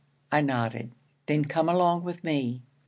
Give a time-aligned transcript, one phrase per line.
[0.31, 0.95] I nodded.
[1.27, 2.63] 'Then come along with me.'